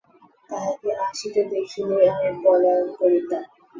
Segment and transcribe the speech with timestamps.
[0.49, 3.43] তাহাকে আসিতে দেখিলেই আমি পলায়ন করিতাম।